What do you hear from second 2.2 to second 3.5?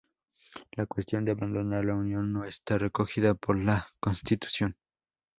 no está recogida